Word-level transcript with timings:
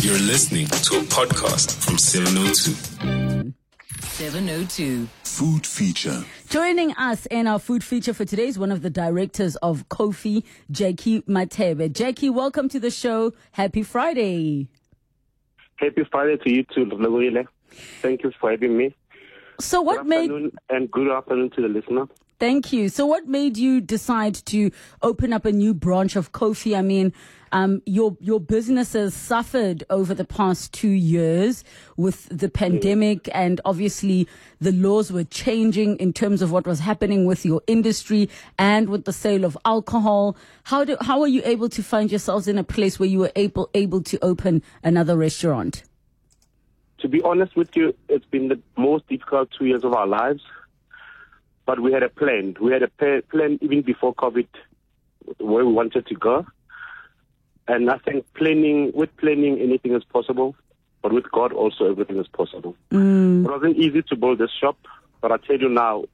You're 0.00 0.14
listening 0.20 0.66
to 0.66 0.98
a 0.98 1.02
podcast 1.02 1.84
from 1.84 1.98
702. 1.98 3.52
702. 4.02 5.06
Food 5.24 5.66
feature. 5.66 6.24
Joining 6.48 6.92
us 6.92 7.26
in 7.26 7.48
our 7.48 7.58
food 7.58 7.82
feature 7.82 8.14
for 8.14 8.24
today 8.24 8.46
is 8.46 8.58
one 8.58 8.70
of 8.70 8.82
the 8.82 8.90
directors 8.90 9.56
of 9.56 9.88
Cofi, 9.88 10.44
Jackie 10.70 11.22
Matebe. 11.22 11.92
Jackie, 11.92 12.30
welcome 12.30 12.68
to 12.68 12.78
the 12.78 12.90
show. 12.90 13.32
Happy 13.50 13.82
Friday. 13.82 14.68
Happy 15.76 16.04
Friday 16.10 16.36
to 16.44 16.50
you 16.50 16.64
too, 16.72 16.84
Lawile. 16.86 17.46
Thank 18.00 18.22
you 18.22 18.30
for 18.40 18.52
having 18.52 18.76
me. 18.78 18.94
So, 19.60 19.82
what 19.82 19.98
good 19.98 20.06
made 20.06 20.30
and 20.70 20.88
good 20.90 21.10
afternoon 21.10 21.50
to 21.56 21.62
the 21.62 21.68
listener. 21.68 22.06
Thank 22.38 22.72
you. 22.72 22.88
So, 22.88 23.04
what 23.04 23.26
made 23.26 23.56
you 23.56 23.80
decide 23.80 24.34
to 24.46 24.70
open 25.02 25.32
up 25.32 25.44
a 25.44 25.50
new 25.50 25.74
branch 25.74 26.14
of 26.14 26.30
Cofi? 26.30 26.76
I 26.76 26.82
mean, 26.82 27.12
um, 27.50 27.82
your 27.84 28.16
your 28.20 28.38
business 28.38 28.92
has 28.92 29.12
suffered 29.12 29.82
over 29.90 30.14
the 30.14 30.24
past 30.24 30.72
two 30.72 30.88
years 30.88 31.64
with 31.96 32.28
the 32.30 32.48
pandemic, 32.48 33.28
and 33.34 33.60
obviously 33.64 34.28
the 34.60 34.70
laws 34.70 35.10
were 35.10 35.24
changing 35.24 35.96
in 35.96 36.12
terms 36.12 36.40
of 36.40 36.52
what 36.52 36.64
was 36.64 36.78
happening 36.78 37.26
with 37.26 37.44
your 37.44 37.60
industry 37.66 38.30
and 38.56 38.88
with 38.88 39.04
the 39.04 39.12
sale 39.12 39.44
of 39.44 39.58
alcohol. 39.64 40.36
How 40.62 40.84
do 40.84 40.96
how 41.00 41.20
are 41.22 41.28
you 41.28 41.42
able 41.44 41.68
to 41.70 41.82
find 41.82 42.08
yourselves 42.08 42.46
in 42.46 42.56
a 42.56 42.64
place 42.64 43.00
where 43.00 43.08
you 43.08 43.18
were 43.18 43.32
able 43.34 43.68
able 43.74 44.02
to 44.02 44.18
open 44.22 44.62
another 44.84 45.16
restaurant? 45.16 45.82
To 46.98 47.08
be 47.08 47.20
honest 47.22 47.56
with 47.56 47.74
you, 47.74 47.94
it's 48.08 48.26
been 48.26 48.48
the 48.48 48.60
most 48.76 49.08
difficult 49.08 49.50
two 49.56 49.66
years 49.66 49.82
of 49.82 49.92
our 49.92 50.06
lives. 50.06 50.42
But 51.68 51.80
we 51.80 51.92
had 51.92 52.02
a 52.02 52.08
plan. 52.08 52.56
We 52.62 52.72
had 52.72 52.82
a 52.82 52.88
plan 52.88 53.58
even 53.60 53.82
before 53.82 54.14
COVID 54.14 54.48
where 55.36 55.66
we 55.66 55.70
wanted 55.70 56.06
to 56.06 56.14
go. 56.14 56.46
And 57.68 57.90
I 57.90 57.98
think 57.98 58.24
planning, 58.32 58.90
with 58.94 59.14
planning, 59.18 59.60
anything 59.60 59.94
is 59.94 60.02
possible. 60.02 60.56
But 61.02 61.12
with 61.12 61.30
God, 61.30 61.52
also 61.52 61.90
everything 61.90 62.16
is 62.18 62.26
possible. 62.26 62.74
Mm. 62.90 63.44
It 63.44 63.50
wasn't 63.50 63.76
easy 63.76 64.00
to 64.00 64.16
build 64.16 64.38
this 64.38 64.50
shop, 64.58 64.78
but 65.20 65.30
I 65.30 65.36
tell 65.36 65.58
you 65.58 65.68
now, 65.68 66.04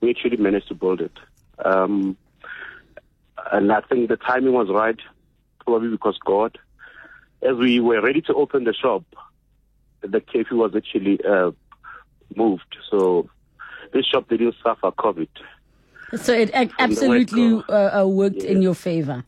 we 0.00 0.10
actually 0.10 0.38
managed 0.38 0.66
to 0.68 0.74
build 0.74 1.00
it. 1.00 1.16
Um, 1.64 2.16
and 3.52 3.70
I 3.70 3.82
think 3.82 4.08
the 4.08 4.16
timing 4.16 4.54
was 4.54 4.70
right, 4.70 4.98
probably 5.64 5.90
because 5.90 6.18
God, 6.26 6.58
as 7.42 7.56
we 7.56 7.78
were 7.78 8.02
ready 8.02 8.22
to 8.22 8.34
open 8.34 8.64
the 8.64 8.74
shop, 8.74 9.04
the 10.00 10.20
cafe 10.20 10.56
was 10.56 10.74
actually 10.74 11.20
uh, 11.24 11.52
moved. 12.34 12.76
So 12.90 13.30
this 13.92 14.06
shop 14.06 14.28
didn't 14.28 14.54
suffer 14.62 14.90
COVID. 14.92 15.28
So 16.16 16.32
it 16.32 16.50
ac- 16.54 16.72
absolutely 16.78 17.62
uh, 17.68 18.02
uh, 18.02 18.06
worked 18.06 18.42
in 18.42 18.62
your 18.62 18.74
favor. 18.74 19.24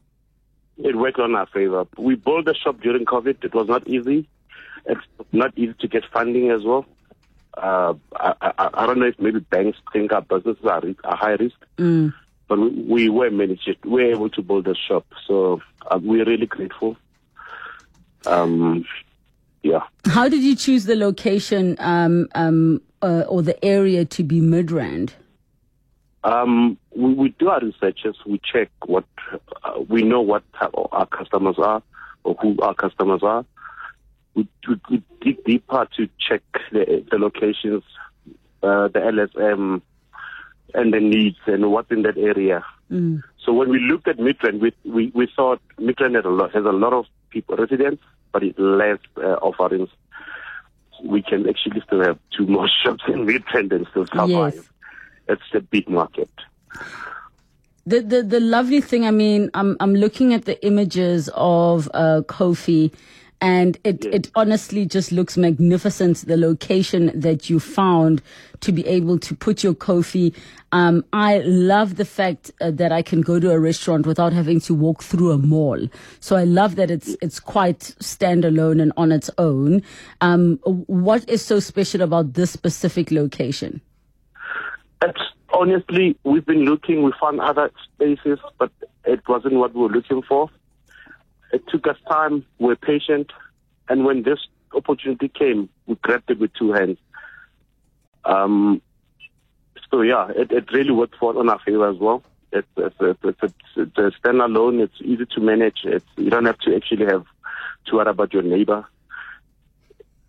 It 0.79 0.97
worked 0.97 1.19
on 1.21 1.35
our 1.37 1.47
favor. 1.47 1.87
We 1.97 2.17
built 2.17 2.45
the 2.47 2.55
shop 2.55 2.81
during 2.81 3.05
COVID. 3.05 3.45
It 3.45 3.55
was 3.55 3.69
not 3.69 3.87
easy. 3.87 4.29
It's 4.87 5.01
not 5.33 5.53
easy 5.57 5.75
to 5.79 5.87
get 5.89 6.05
funding 6.13 6.51
as 6.51 6.65
well. 6.65 6.85
Uh, 7.57 7.95
I, 8.17 8.35
I, 8.41 8.71
I 8.75 8.87
don't 8.87 8.99
know 8.99 9.07
if 9.07 9.21
maybe 9.21 9.39
banks 9.41 9.79
think 9.93 10.13
our 10.13 10.23
businesses 10.23 10.65
are, 10.65 10.81
ri- 10.81 10.97
are 11.05 11.17
high 11.17 11.33
risk, 11.33 11.57
Mm. 11.77 12.13
but 12.49 12.59
we, 12.59 12.71
we 12.71 13.09
were 13.11 13.31
managed. 13.31 13.69
We 13.85 13.91
were 13.91 14.11
able 14.11 14.31
to 14.31 14.43
build 14.43 14.65
the 14.65 14.75
shop. 14.75 15.07
So 15.29 15.61
uh, 15.89 16.01
we're 16.03 16.25
really 16.25 16.47
grateful. 16.47 16.97
Um, 18.27 18.85
yeah. 19.63 19.83
How 20.07 20.29
did 20.29 20.43
you 20.43 20.57
choose 20.57 20.85
the 20.87 20.97
location 20.97 21.77
um, 21.79 22.29
um, 22.35 22.81
uh, 23.03 23.25
or 23.29 23.43
the 23.43 23.63
area 23.65 24.05
to 24.05 24.23
be 24.23 24.41
Midrand? 24.41 25.13
Um, 26.25 26.79
we, 26.95 27.15
we 27.15 27.29
do 27.39 27.49
our 27.49 27.61
researches. 27.61 28.17
We 28.27 28.41
check 28.41 28.71
what 28.87 29.05
uh, 29.65 29.81
we 29.89 30.03
know 30.03 30.21
what 30.21 30.45
our 30.61 31.07
customers 31.07 31.57
are 31.59 31.83
or 32.25 32.37
who 32.41 32.57
our 32.61 32.75
customers 32.75 33.23
are. 33.23 33.45
We, 34.35 34.49
we, 34.69 34.81
we 34.91 35.03
dig 35.21 35.45
deeper 35.45 35.89
to 35.97 36.09
check 36.19 36.43
the, 36.71 37.05
the 37.11 37.19
locations, 37.19 37.83
uh, 38.63 38.89
the 38.89 39.01
LSM, 39.01 39.83
and 40.75 40.95
the 40.95 41.01
needs 41.01 41.39
and 41.47 41.71
what's 41.71 41.91
in 41.91 42.03
that 42.03 42.17
area. 42.17 42.65
Mm. 42.91 43.23
So 43.45 43.53
when 43.53 43.69
we 43.69 43.79
looked 43.81 44.09
at 44.09 44.19
Midrand, 44.19 44.61
we, 44.61 44.73
we, 44.85 45.11
we 45.15 45.29
thought 45.35 45.61
Midrand 45.79 46.15
has 46.15 46.25
a 46.25 46.29
lot, 46.29 46.53
has 46.53 46.65
a 46.65 46.73
lot 46.73 46.93
of 46.93 47.07
people, 47.31 47.57
residents, 47.57 48.03
but 48.33 48.43
it 48.43 48.59
less 48.59 48.99
uh, 49.17 49.37
offerings. 49.43 49.89
We 51.03 51.23
can 51.23 51.49
actually 51.49 51.83
still 51.87 52.03
have 52.03 52.19
two 52.37 52.47
more 52.47 52.69
shops 52.83 53.05
in 53.09 53.27
Midrand 53.27 53.73
and 53.73 53.87
still 53.91 54.07
survive. 54.07 54.55
Yes. 54.55 54.69
It's 55.29 55.43
a 55.55 55.61
big 55.61 55.89
market. 55.89 56.31
The, 57.85 58.01
the 58.01 58.23
the 58.23 58.39
lovely 58.39 58.81
thing, 58.81 59.07
I 59.07 59.11
mean, 59.11 59.51
I'm 59.55 59.77
I'm 59.81 59.95
looking 59.95 60.33
at 60.33 60.45
the 60.45 60.65
images 60.65 61.29
of 61.35 61.89
uh, 61.95 62.23
Cofi, 62.29 62.93
and 63.43 63.77
it 63.85 64.05
Yes. 64.05 64.15
it 64.15 64.31
honestly 64.35 64.87
just 64.87 65.13
looks 65.13 65.37
magnificent. 65.37 66.25
The 66.27 66.37
location 66.37 67.11
that 67.21 67.51
you 67.51 67.59
found 67.61 68.23
to 68.61 68.73
be 68.73 68.87
able 68.87 69.19
to 69.19 69.35
put 69.35 69.63
your 69.65 69.75
coffee 69.75 70.33
Um, 70.75 71.05
I 71.13 71.39
love 71.45 71.97
the 71.97 72.05
fact 72.07 72.51
uh, 72.63 72.71
that 72.71 72.93
I 72.93 73.03
can 73.03 73.21
go 73.21 73.39
to 73.39 73.51
a 73.51 73.59
restaurant 73.61 74.07
without 74.07 74.33
having 74.33 74.59
to 74.61 74.75
walk 74.75 75.03
through 75.03 75.33
a 75.33 75.37
mall. 75.37 75.79
So 76.21 76.35
I 76.35 76.45
love 76.45 76.77
that 76.77 76.91
it's 76.91 77.15
it's 77.21 77.39
quite 77.41 77.81
standalone 78.01 78.81
and 78.81 78.91
on 78.97 79.13
its 79.13 79.29
own. 79.37 79.83
Um, 80.23 80.59
what 80.65 81.29
is 81.29 81.45
so 81.45 81.61
special 81.61 82.01
about 82.01 82.33
this 82.33 82.51
specific 82.53 83.11
location? 83.11 83.83
It's, 85.03 85.21
honestly, 85.53 86.17
we've 86.25 86.47
been 86.47 86.65
looking. 86.65 87.03
We 87.03 87.13
found 87.21 87.41
other 87.41 87.71
spaces, 87.85 88.39
but 88.59 88.71
it 89.05 89.21
wasn't 89.29 89.55
what 89.55 89.75
we 89.75 89.83
were 89.83 89.89
looking 89.91 90.23
for. 90.23 90.49
It 91.53 91.67
took 91.69 91.87
us 91.87 91.97
time. 92.09 92.45
We're 92.59 92.77
patient, 92.77 93.31
and 93.89 94.05
when 94.05 94.23
this 94.23 94.39
opportunity 94.75 95.29
came, 95.29 95.69
we 95.87 95.97
grabbed 95.97 96.31
it 96.31 96.39
with 96.39 96.53
two 96.55 96.73
hands. 96.73 96.99
Um, 98.25 98.81
so 99.91 100.01
yeah, 100.01 100.29
it, 100.35 100.51
it 100.51 100.73
really 100.73 100.93
worked 100.93 101.17
for 101.17 101.37
on 101.39 101.49
our 101.49 101.59
favor 101.61 101.89
as 101.89 101.99
well. 101.99 102.23
It's 102.53 102.67
it's 102.77 102.97
it's, 103.01 103.19
it's, 103.23 103.43
it's, 103.43 103.55
it's 103.77 103.99
a 103.99 104.11
standalone. 104.21 104.83
It's 104.83 105.01
easy 105.03 105.27
to 105.27 105.41
manage. 105.41 105.81
It's 105.85 106.05
you 106.17 106.31
don't 106.31 106.47
have 106.47 106.59
to 106.61 106.75
actually 106.75 107.07
have 107.07 107.25
to 107.87 107.97
worry 107.97 108.11
about 108.11 108.33
your 108.33 108.43
neighbor. 108.43 108.87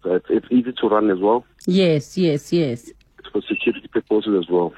So 0.04 0.16
it's, 0.16 0.26
it's 0.30 0.48
easy 0.52 0.74
to 0.74 0.88
run 0.88 1.10
as 1.10 1.20
well. 1.20 1.46
Yes, 1.66 2.18
yes, 2.18 2.52
yes. 2.52 2.90
It's 3.20 3.28
for 3.32 3.42
security 3.42 3.88
purposes 3.88 4.44
as 4.44 4.50
well. 4.50 4.74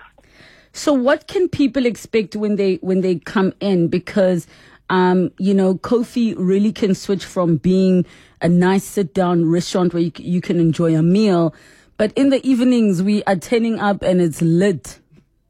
So 0.73 0.93
what 0.93 1.27
can 1.27 1.47
people 1.49 1.85
expect 1.85 2.35
when 2.35 2.57
they 2.57 2.75
when 2.75 3.01
they 3.01 3.15
come 3.15 3.53
in? 3.59 3.87
Because 3.87 4.45
um, 4.89 5.31
you 5.37 5.53
know, 5.53 5.75
Cofi 5.75 6.35
really 6.37 6.71
can 6.71 6.95
switch 6.95 7.25
from 7.25 7.57
being 7.57 8.05
a 8.41 8.49
nice 8.49 8.83
sit 8.83 9.13
down 9.13 9.49
restaurant 9.49 9.93
where 9.93 10.03
you, 10.03 10.11
you 10.17 10.41
can 10.41 10.59
enjoy 10.59 10.95
a 10.95 11.01
meal, 11.01 11.55
but 11.97 12.11
in 12.15 12.29
the 12.29 12.45
evenings 12.47 13.01
we 13.01 13.23
are 13.23 13.35
turning 13.35 13.79
up 13.79 14.01
and 14.03 14.21
it's 14.21 14.41
lit. 14.41 14.99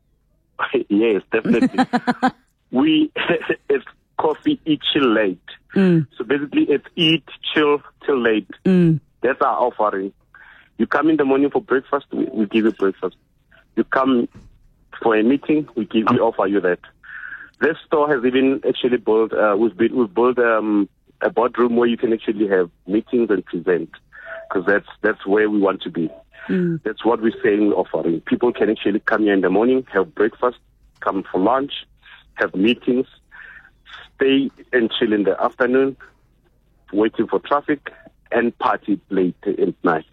yes, 0.90 1.22
definitely. 1.32 1.86
we 2.72 3.12
it's 3.70 3.86
coffee, 4.18 4.60
eat, 4.66 4.82
chill, 4.94 5.14
late. 5.14 5.40
So 6.18 6.24
basically, 6.24 6.64
it's 6.70 6.88
eat, 6.96 7.26
chill 7.54 7.82
till 8.06 8.22
late. 8.22 8.48
That's 9.22 9.42
our 9.42 9.58
offering. 9.60 10.14
You 10.78 10.88
come 10.88 11.10
in 11.10 11.18
the 11.18 11.26
morning 11.26 11.50
for 11.50 11.62
breakfast, 11.62 12.06
we, 12.12 12.26
we 12.26 12.46
give 12.46 12.66
you 12.66 12.72
breakfast. 12.72 13.16
You 13.76 13.84
come 13.84 14.30
for 15.02 15.16
a 15.16 15.24
meeting, 15.24 15.68
we 15.76 15.86
give 15.86 16.06
we 16.12 16.20
offer 16.20 16.48
you 16.48 16.62
that. 16.62 16.80
This 17.62 17.78
store 17.86 18.14
has 18.14 18.24
even 18.26 18.62
actually 18.68 18.98
built. 18.98 19.34
Uh, 19.34 19.56
we've 19.58 19.76
built 19.76 19.92
we've 19.92 20.14
built 20.14 20.38
um, 20.40 20.90
a 21.22 21.30
boardroom 21.30 21.76
where 21.78 21.88
you 21.88 21.98
can 21.98 22.12
actually 22.14 22.48
have 22.48 22.70
meetings 22.88 23.30
and 23.30 23.46
present, 23.46 23.90
because 24.50 24.66
that's 24.66 24.88
that's 25.02 25.26
where 25.26 25.50
we 25.50 25.60
want 25.60 25.82
to 25.84 25.90
be. 25.90 26.10
That's 26.84 27.04
what 27.04 27.22
we're 27.22 27.42
saying 27.44 27.72
offering. 27.74 28.22
People 28.22 28.54
can 28.54 28.70
actually 28.70 29.00
come 29.00 29.24
here 29.24 29.34
in 29.34 29.42
the 29.42 29.50
morning, 29.50 29.86
have 29.92 30.14
breakfast, 30.14 30.58
come 31.00 31.24
for 31.32 31.40
lunch, 31.40 31.72
have 32.36 32.54
meetings, 32.54 33.08
stay 34.16 34.52
and 34.72 34.92
chill 34.92 35.14
in 35.14 35.24
the 35.24 35.42
afternoon, 35.42 35.98
waiting 36.94 37.28
for 37.28 37.40
traffic, 37.40 37.92
and 38.32 38.56
party 38.60 39.00
late 39.10 39.36
at 39.46 39.74
night. 39.84 40.06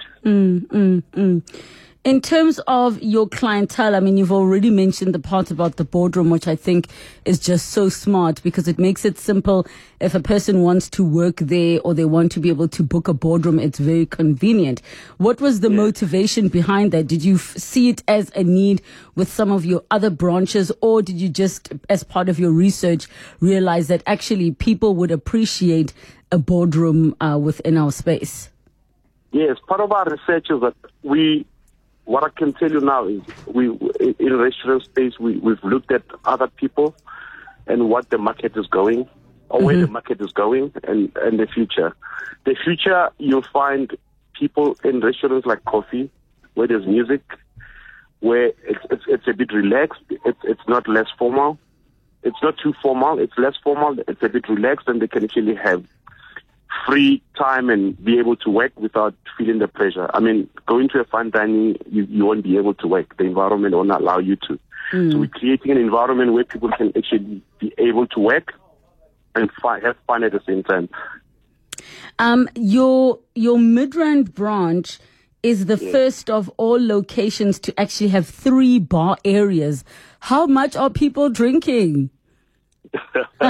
In 2.04 2.20
terms 2.20 2.58
of 2.66 3.00
your 3.00 3.28
clientele, 3.28 3.94
I 3.94 4.00
mean, 4.00 4.16
you've 4.16 4.32
already 4.32 4.70
mentioned 4.70 5.14
the 5.14 5.20
part 5.20 5.52
about 5.52 5.76
the 5.76 5.84
boardroom, 5.84 6.30
which 6.30 6.48
I 6.48 6.56
think 6.56 6.88
is 7.24 7.38
just 7.38 7.68
so 7.68 7.88
smart 7.88 8.42
because 8.42 8.66
it 8.66 8.76
makes 8.76 9.04
it 9.04 9.20
simple. 9.20 9.68
If 10.00 10.12
a 10.16 10.18
person 10.18 10.62
wants 10.62 10.90
to 10.90 11.04
work 11.04 11.36
there 11.36 11.78
or 11.84 11.94
they 11.94 12.04
want 12.04 12.32
to 12.32 12.40
be 12.40 12.48
able 12.48 12.66
to 12.66 12.82
book 12.82 13.06
a 13.06 13.14
boardroom, 13.14 13.60
it's 13.60 13.78
very 13.78 14.04
convenient. 14.04 14.82
What 15.18 15.40
was 15.40 15.60
the 15.60 15.70
motivation 15.70 16.48
behind 16.48 16.90
that? 16.90 17.06
Did 17.06 17.22
you 17.22 17.36
f- 17.36 17.56
see 17.56 17.90
it 17.90 18.02
as 18.08 18.32
a 18.34 18.42
need 18.42 18.82
with 19.14 19.32
some 19.32 19.52
of 19.52 19.64
your 19.64 19.84
other 19.92 20.10
branches 20.10 20.72
or 20.80 21.02
did 21.02 21.20
you 21.20 21.28
just, 21.28 21.72
as 21.88 22.02
part 22.02 22.28
of 22.28 22.36
your 22.36 22.50
research, 22.50 23.06
realize 23.38 23.86
that 23.86 24.02
actually 24.08 24.50
people 24.50 24.96
would 24.96 25.12
appreciate 25.12 25.92
a 26.32 26.38
boardroom 26.38 27.14
uh, 27.20 27.38
within 27.40 27.76
our 27.76 27.92
space? 27.92 28.48
Yes, 29.30 29.56
part 29.68 29.80
of 29.80 29.92
our 29.92 30.04
research 30.06 30.48
is 30.50 30.60
that 30.62 30.74
we, 31.04 31.46
what 32.12 32.24
I 32.24 32.28
can 32.28 32.52
tell 32.52 32.70
you 32.70 32.80
now 32.80 33.06
is 33.08 33.22
we, 33.46 33.68
in 34.18 34.36
restaurant 34.36 34.82
space, 34.82 35.18
we, 35.18 35.38
we've 35.38 35.64
looked 35.64 35.90
at 35.90 36.02
other 36.26 36.46
people 36.46 36.94
and 37.66 37.88
what 37.88 38.10
the 38.10 38.18
market 38.18 38.52
is 38.54 38.66
going. 38.66 39.08
or 39.48 39.62
where 39.62 39.76
the 39.76 39.84
mm-hmm. 39.84 39.94
market 39.94 40.20
is 40.20 40.30
going 40.32 40.72
and, 40.84 41.10
and 41.16 41.40
the 41.40 41.46
future. 41.46 41.96
The 42.44 42.54
future, 42.62 43.10
you'll 43.16 43.48
find 43.50 43.96
people 44.38 44.76
in 44.84 45.00
restaurants 45.00 45.46
like 45.46 45.64
coffee, 45.64 46.10
where 46.52 46.66
there's 46.66 46.86
music, 46.86 47.22
where 48.20 48.48
it's, 48.64 48.84
it's, 48.90 49.04
it's 49.08 49.28
a 49.28 49.32
bit 49.32 49.50
relaxed. 49.50 50.02
It's, 50.10 50.42
it's 50.44 50.68
not 50.68 50.86
less 50.86 51.06
formal. 51.18 51.58
It's 52.22 52.42
not 52.42 52.58
too 52.62 52.74
formal. 52.82 53.18
It's 53.20 53.38
less 53.38 53.54
formal. 53.64 53.96
It's 54.06 54.22
a 54.22 54.28
bit 54.28 54.50
relaxed 54.50 54.86
and 54.86 55.00
they 55.00 55.08
can 55.08 55.24
actually 55.24 55.54
have 55.54 55.82
free 56.86 57.22
time 57.36 57.70
and 57.70 58.02
be 58.04 58.18
able 58.18 58.36
to 58.36 58.50
work 58.50 58.72
without 58.76 59.14
feeling 59.36 59.58
the 59.58 59.68
pressure. 59.68 60.10
I 60.12 60.20
mean, 60.20 60.48
going 60.66 60.88
to 60.90 61.00
a 61.00 61.04
fine 61.04 61.30
dining, 61.30 61.76
you, 61.90 62.04
you 62.04 62.24
won't 62.26 62.44
be 62.44 62.56
able 62.56 62.74
to 62.74 62.86
work. 62.86 63.16
The 63.16 63.24
environment 63.24 63.74
won't 63.74 63.90
allow 63.90 64.18
you 64.18 64.36
to. 64.48 64.58
So 64.90 65.18
we're 65.18 65.28
creating 65.28 65.70
an 65.70 65.78
environment 65.78 66.34
where 66.34 66.44
people 66.44 66.70
can 66.70 66.92
actually 66.94 67.42
be 67.58 67.72
able 67.78 68.06
to 68.08 68.20
work 68.20 68.52
and 69.34 69.50
have 69.64 69.96
fun 70.06 70.22
at 70.22 70.32
the 70.32 70.40
same 70.46 70.62
time. 70.62 70.90
Um, 72.18 72.48
your 72.54 73.18
your 73.34 73.56
Midrand 73.56 74.34
branch 74.34 74.98
is 75.42 75.66
the 75.66 75.78
first 75.78 76.28
of 76.28 76.50
all 76.56 76.78
locations 76.84 77.58
to 77.60 77.80
actually 77.80 78.08
have 78.08 78.28
three 78.28 78.78
bar 78.78 79.16
areas. 79.24 79.82
How 80.20 80.46
much 80.46 80.76
are 80.76 80.90
people 80.90 81.30
drinking? 81.30 82.10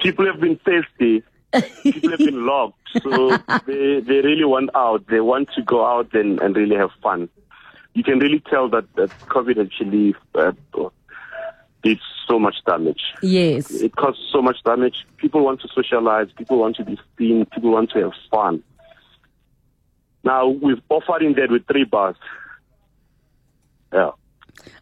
People 0.00 0.26
have 0.26 0.40
been 0.40 0.58
thirsty. 0.64 1.22
People 1.82 2.10
have 2.10 2.18
been 2.18 2.46
locked. 2.46 2.78
So 3.02 3.36
they, 3.66 4.00
they 4.00 4.20
really 4.20 4.44
want 4.44 4.70
out. 4.74 5.06
They 5.08 5.20
want 5.20 5.50
to 5.54 5.62
go 5.62 5.86
out 5.86 6.12
and, 6.14 6.40
and 6.40 6.56
really 6.56 6.76
have 6.76 6.90
fun. 7.02 7.28
You 7.94 8.02
can 8.02 8.18
really 8.18 8.40
tell 8.40 8.68
that, 8.70 8.84
that 8.96 9.10
COVID 9.28 9.62
actually 9.62 10.14
uh, 10.34 10.52
did 11.82 11.98
so 12.26 12.38
much 12.38 12.56
damage. 12.66 13.02
Yes. 13.22 13.70
It 13.70 13.94
caused 13.96 14.18
so 14.30 14.40
much 14.40 14.56
damage. 14.64 15.06
People 15.18 15.44
want 15.44 15.60
to 15.60 15.68
socialize. 15.74 16.28
People 16.36 16.58
want 16.58 16.76
to 16.76 16.84
be 16.84 16.98
seen. 17.18 17.44
People 17.46 17.72
want 17.72 17.90
to 17.90 17.98
have 18.00 18.12
fun. 18.30 18.62
Now 20.24 20.48
we've 20.48 20.80
offering 20.88 21.34
that 21.34 21.50
with 21.50 21.66
three 21.66 21.84
bars. 21.84 22.16
Yeah. 23.92 24.10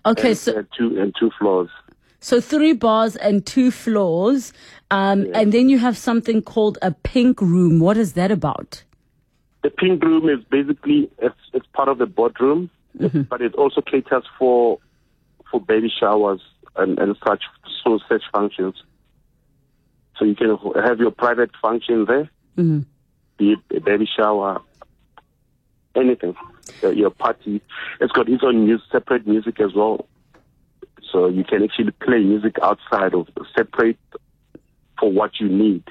Okay, 0.04 0.28
and, 0.28 0.38
so 0.38 0.64
two 0.76 1.00
and 1.00 1.14
two 1.18 1.30
floors. 1.38 1.70
So 2.20 2.40
three 2.40 2.72
bars 2.72 3.16
and 3.16 3.44
two 3.46 3.70
floors, 3.70 4.52
um, 4.90 5.26
and 5.34 5.52
then 5.52 5.68
you 5.68 5.78
have 5.78 5.96
something 5.96 6.42
called 6.42 6.78
a 6.82 6.90
pink 6.90 7.40
room. 7.40 7.80
What 7.80 7.96
is 7.96 8.12
that 8.12 8.30
about? 8.30 8.82
The 9.62 9.70
pink 9.70 10.02
room 10.02 10.28
is 10.28 10.44
basically 10.50 11.10
it's, 11.18 11.34
it's 11.52 11.66
part 11.72 11.88
of 11.88 11.98
the 11.98 12.06
boardroom, 12.06 12.70
but 13.28 13.40
it 13.40 13.54
also 13.54 13.80
caters 13.80 14.24
for 14.38 14.78
for 15.50 15.60
baby 15.60 15.90
showers 16.00 16.40
and, 16.76 16.98
and 16.98 17.16
such 17.26 17.42
so 17.82 17.98
such 18.08 18.22
functions. 18.32 18.74
So 20.16 20.24
you 20.24 20.34
can 20.34 20.58
have 20.84 20.98
your 20.98 21.10
private 21.10 21.50
function 21.60 22.04
there, 22.04 22.28
be 23.38 23.52
it 23.52 23.76
a 23.76 23.80
baby 23.80 24.06
shower, 24.16 24.60
anything. 25.94 26.34
Your 26.82 27.10
party. 27.10 27.60
It's 28.00 28.12
got 28.12 28.28
its 28.28 28.42
own 28.44 28.64
music, 28.64 28.86
separate 28.92 29.26
music 29.26 29.60
as 29.60 29.74
well. 29.74 30.06
So 31.12 31.28
you 31.28 31.44
can 31.44 31.62
actually 31.62 31.92
play 31.92 32.20
music 32.20 32.56
outside 32.62 33.14
of 33.14 33.28
separate 33.56 33.98
for 34.98 35.10
what 35.10 35.40
you 35.40 35.48
need. 35.48 35.82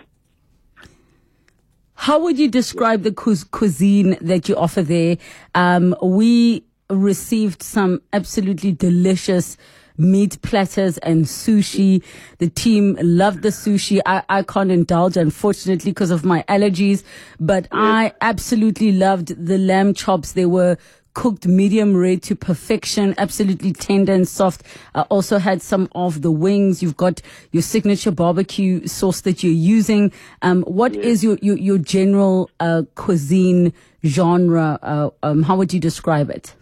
How 1.95 2.19
would 2.19 2.39
you 2.39 2.47
describe 2.47 3.03
the 3.03 3.11
cu- 3.11 3.35
cuisine 3.51 4.17
that 4.21 4.47
you 4.47 4.55
offer 4.55 4.81
there? 4.81 5.17
Um, 5.53 5.95
we 6.01 6.63
received 6.89 7.61
some 7.61 8.01
absolutely 8.13 8.71
delicious 8.71 9.57
meat 9.97 10.41
platters 10.41 10.97
and 10.99 11.25
sushi. 11.25 12.01
The 12.37 12.49
team 12.49 12.97
loved 13.01 13.41
the 13.41 13.49
sushi. 13.49 13.99
I, 14.05 14.23
I 14.29 14.43
can't 14.43 14.71
indulge, 14.71 15.17
unfortunately, 15.17 15.91
because 15.91 16.09
of 16.09 16.23
my 16.23 16.43
allergies, 16.47 17.03
but 17.39 17.67
I 17.71 18.13
absolutely 18.21 18.93
loved 18.93 19.45
the 19.45 19.57
lamb 19.57 19.93
chops. 19.93 20.31
They 20.31 20.45
were 20.45 20.77
cooked 21.13 21.47
medium 21.47 21.95
rare 21.95 22.17
to 22.17 22.35
perfection, 22.35 23.15
absolutely 23.17 23.73
tender 23.73 24.13
and 24.13 24.27
soft. 24.27 24.63
I 24.95 25.01
also 25.03 25.37
had 25.37 25.61
some 25.61 25.89
of 25.93 26.21
the 26.21 26.31
wings. 26.31 26.81
You've 26.81 26.97
got 26.97 27.21
your 27.51 27.63
signature 27.63 28.11
barbecue 28.11 28.85
sauce 28.87 29.21
that 29.21 29.43
you're 29.43 29.51
using. 29.51 30.11
Um, 30.41 30.63
what 30.63 30.95
is 30.95 31.23
your, 31.23 31.37
your, 31.41 31.57
your 31.57 31.77
general 31.77 32.49
uh, 32.59 32.83
cuisine 32.95 33.73
genre? 34.05 34.79
Uh, 34.81 35.09
um, 35.23 35.43
how 35.43 35.55
would 35.55 35.73
you 35.73 35.79
describe 35.79 36.29
it? 36.29 36.55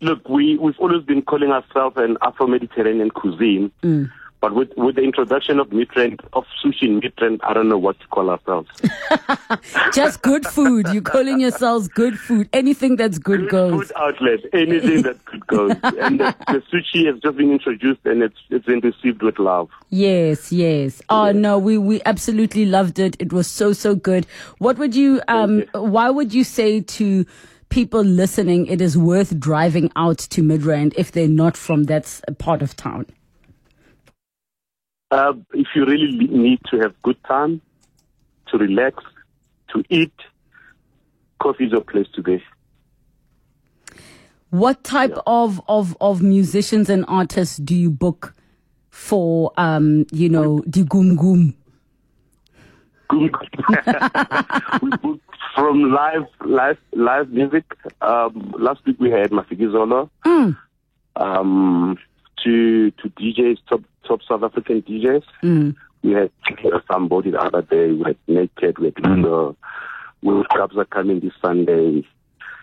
Look, 0.00 0.28
we, 0.28 0.56
we've 0.58 0.78
always 0.78 1.02
been 1.04 1.22
calling 1.22 1.50
ourselves 1.50 1.96
an 1.98 2.18
Afro-Mediterranean 2.22 3.10
cuisine. 3.10 3.72
But 4.40 4.54
with, 4.54 4.72
with 4.76 4.94
the 4.94 5.02
introduction 5.02 5.58
of 5.58 5.68
Midrand, 5.70 6.20
of 6.32 6.44
sushi 6.62 6.88
Midrand, 6.88 7.40
I 7.42 7.52
don't 7.52 7.68
know 7.68 7.78
what 7.78 7.98
to 8.00 8.06
call 8.06 8.30
ourselves. 8.30 8.68
Just 9.94 10.22
good 10.22 10.46
food. 10.46 10.86
You're 10.92 11.02
calling 11.02 11.40
yourselves 11.40 11.88
good 11.88 12.18
food. 12.18 12.48
Anything 12.52 12.94
that's 12.94 13.18
good, 13.18 13.48
goes. 13.48 13.70
Good 13.70 13.78
goes. 13.78 13.86
food 13.88 13.92
outlet, 13.96 14.40
anything 14.52 15.02
that 15.02 15.24
could 15.24 15.46
go. 15.48 15.68
and 15.82 16.20
the, 16.20 16.34
the 16.46 16.62
sushi 16.72 17.06
has 17.06 17.20
just 17.20 17.36
been 17.36 17.50
introduced 17.50 18.00
and 18.04 18.22
it's, 18.22 18.36
it's 18.50 18.66
been 18.66 18.80
received 18.80 19.22
with 19.22 19.38
love. 19.40 19.68
Yes, 19.90 20.52
yes. 20.52 21.02
Oh 21.08 21.32
no, 21.32 21.58
we 21.58 21.78
we 21.78 22.00
absolutely 22.04 22.66
loved 22.66 22.98
it. 22.98 23.16
It 23.18 23.32
was 23.32 23.46
so 23.46 23.72
so 23.72 23.94
good. 23.94 24.26
What 24.58 24.78
would 24.78 24.94
you 24.94 25.20
um 25.28 25.64
why 25.72 26.10
would 26.10 26.34
you 26.34 26.44
say 26.44 26.80
to 26.80 27.26
people 27.70 28.02
listening 28.02 28.66
it 28.66 28.80
is 28.80 28.96
worth 28.96 29.38
driving 29.38 29.90
out 29.96 30.18
to 30.18 30.42
Midrand 30.42 30.94
if 30.96 31.12
they're 31.12 31.28
not 31.28 31.56
from 31.56 31.84
that 31.84 32.20
part 32.38 32.62
of 32.62 32.76
town? 32.76 33.06
Uh, 35.10 35.32
if 35.54 35.68
you 35.74 35.86
really 35.86 36.12
need 36.28 36.60
to 36.70 36.78
have 36.78 36.94
good 37.02 37.16
time, 37.24 37.60
to 38.48 38.58
relax, 38.58 39.02
to 39.72 39.82
eat, 39.88 40.12
coffee 41.40 41.64
is 41.64 41.72
your 41.72 41.80
place 41.80 42.06
to 42.14 42.22
be. 42.22 42.42
What 44.50 44.84
type 44.84 45.16
of, 45.26 45.60
of 45.68 45.96
of 46.00 46.22
musicians 46.22 46.88
and 46.88 47.04
artists 47.06 47.58
do 47.58 47.74
you 47.74 47.90
book 47.90 48.34
for 48.90 49.52
um 49.58 50.06
you 50.10 50.28
know 50.28 50.62
the 50.66 50.84
gum 50.84 51.16
gum? 51.16 51.54
we 53.12 53.30
booked 55.02 55.24
from 55.54 55.92
live 55.92 56.26
live 56.44 56.78
live 56.92 57.30
music. 57.30 57.64
Um, 58.00 58.54
last 58.58 58.84
week 58.86 58.98
we 59.00 59.10
had 59.10 59.30
Mafikizolo. 59.30 60.10
Um, 61.16 61.98
to 62.44 62.90
to 62.90 63.08
DJs, 63.10 63.58
top 63.68 63.82
top 64.06 64.20
South 64.28 64.42
African 64.42 64.82
DJs. 64.82 65.24
Mm. 65.42 65.76
We 66.02 66.12
had 66.12 66.30
somebody 66.90 67.30
the 67.30 67.40
other 67.40 67.62
day. 67.62 67.92
We 67.92 68.04
had 68.04 68.16
Naked. 68.26 68.78
We 68.78 68.86
had 68.86 68.94
mm. 68.94 69.22
Lilo. 69.22 69.56
We 70.22 70.44
clubs 70.50 70.76
are 70.76 70.84
coming 70.84 71.20
this 71.20 71.32
Sunday. 71.42 72.04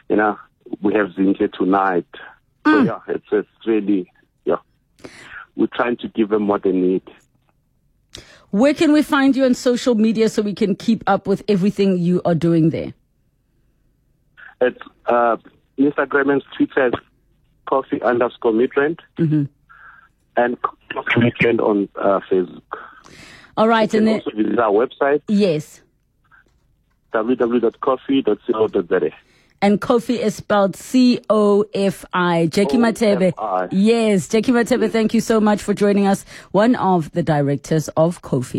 You 0.09 0.15
know, 0.15 0.37
we 0.81 0.93
have 0.93 1.07
Zinhle 1.09 1.51
tonight. 1.53 2.07
So 2.65 2.71
mm. 2.71 2.85
yeah, 2.85 2.99
it's 3.07 3.25
it's 3.31 3.67
really 3.67 4.11
yeah. 4.45 4.57
We're 5.55 5.67
trying 5.67 5.97
to 5.97 6.07
give 6.09 6.29
them 6.29 6.47
what 6.47 6.63
they 6.63 6.71
need. 6.71 7.03
Where 8.51 8.73
can 8.73 8.93
we 8.93 9.01
find 9.01 9.35
you 9.35 9.45
on 9.45 9.53
social 9.53 9.95
media 9.95 10.29
so 10.29 10.41
we 10.41 10.53
can 10.53 10.75
keep 10.75 11.03
up 11.07 11.27
with 11.27 11.43
everything 11.49 11.97
you 11.97 12.21
are 12.23 12.35
doing 12.35 12.69
there? 12.69 12.93
It's 14.61 14.79
uh, 15.07 15.37
Instagram 15.77 16.31
and 16.31 16.43
Twitter 16.55 16.87
is 16.87 16.93
cofi 17.67 18.01
underscore 18.03 18.53
midrand 18.53 18.99
mm-hmm. 19.17 19.43
And 20.37 20.61
cofi 20.61 21.15
midrand 21.17 21.59
on 21.61 21.87
uh, 21.95 22.19
Facebook. 22.29 22.61
All 23.57 23.67
right, 23.67 23.91
You 23.93 23.99
and 23.99 24.07
then 24.07 24.15
also 24.15 24.31
visit 24.35 24.59
our 24.59 24.71
website 24.71 25.21
yes. 25.27 25.81
www.cofi.co.za. 27.13 29.09
And 29.61 29.79
Cofi 29.81 30.19
is 30.19 30.35
spelled 30.35 30.75
C 30.75 31.21
O 31.29 31.63
F 31.73 32.03
I. 32.13 32.47
Jackie 32.47 32.77
Matebe. 32.77 33.33
Yes, 33.71 34.27
Jackie 34.27 34.51
Matebe, 34.51 34.91
thank 34.91 35.13
you 35.13 35.21
so 35.21 35.39
much 35.39 35.61
for 35.61 35.73
joining 35.73 36.05
us. 36.07 36.25
One 36.51 36.75
of 36.75 37.09
the 37.13 37.23
directors 37.23 37.87
of 37.95 38.21
Cofi. 38.21 38.53